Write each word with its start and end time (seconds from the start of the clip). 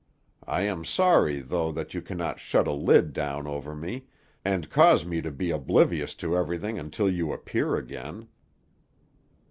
I 0.47 0.61
am 0.61 0.83
sorry, 0.83 1.41
though, 1.41 1.71
that 1.73 1.93
you 1.93 2.01
cannot 2.01 2.39
shut 2.39 2.65
a 2.65 2.71
lid 2.73 3.13
down 3.13 3.45
over 3.45 3.75
me, 3.75 4.05
and 4.43 4.67
cause 4.67 5.05
me 5.05 5.21
to 5.21 5.29
be 5.29 5.51
oblivious 5.51 6.15
to 6.15 6.35
everything 6.35 6.79
until 6.79 7.07
you 7.07 7.31
appear 7.31 7.75
again. 7.75 8.27